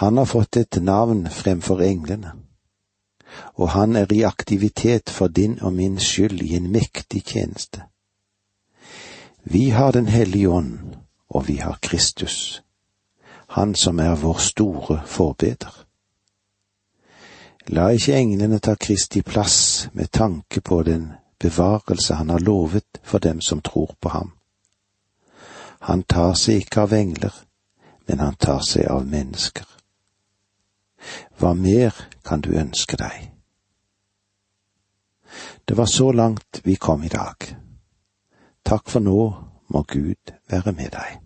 Han 0.00 0.16
har 0.16 0.24
fått 0.24 0.56
et 0.56 0.80
navn 0.80 1.26
fremfor 1.28 1.82
englene, 1.84 2.32
og 3.54 3.68
han 3.70 3.96
er 3.96 4.12
i 4.12 4.22
aktivitet 4.22 5.10
for 5.10 5.28
din 5.28 5.58
og 5.60 5.72
min 5.72 5.98
skyld 6.00 6.42
i 6.42 6.56
en 6.56 6.72
mektig 6.72 7.24
tjeneste. 7.24 7.82
Vi 9.44 9.68
har 9.68 9.92
Den 9.92 10.06
hellige 10.06 10.48
ånd, 10.48 10.78
og 11.28 11.48
vi 11.48 11.56
har 11.56 11.78
Kristus, 11.82 12.62
han 13.46 13.74
som 13.74 13.98
er 13.98 14.14
vår 14.14 14.38
store 14.38 15.02
forbeder. 15.06 15.84
La 17.66 17.88
ikke 17.88 18.16
englene 18.16 18.58
ta 18.58 18.74
Kristi 18.74 19.22
plass 19.22 19.88
med 19.92 20.10
tanke 20.10 20.60
på 20.60 20.82
den 20.82 21.12
bevarelse 21.38 22.14
han 22.14 22.30
har 22.30 22.38
lovet 22.38 23.00
for 23.02 23.18
dem 23.18 23.40
som 23.40 23.60
tror 23.60 23.94
på 24.00 24.08
ham. 24.08 24.32
Han 25.80 26.02
tar 26.02 26.34
seg 26.34 26.62
ikke 26.62 26.80
av 26.80 26.92
engler, 26.92 27.34
men 28.06 28.18
han 28.18 28.34
tar 28.34 28.60
seg 28.66 28.86
av 28.86 29.06
mennesker. 29.06 29.66
Hva 31.38 31.54
mer 31.54 31.96
kan 32.24 32.40
du 32.44 32.52
ønske 32.58 32.98
deg? 33.00 33.30
Det 35.64 35.76
var 35.78 35.88
så 35.88 36.12
langt 36.12 36.60
vi 36.64 36.76
kom 36.76 37.04
i 37.04 37.12
dag. 37.12 37.48
Takk 38.62 38.90
for 38.90 39.00
nå 39.00 39.18
må 39.72 39.82
Gud 39.88 40.34
være 40.50 40.72
med 40.76 40.92
deg. 40.92 41.22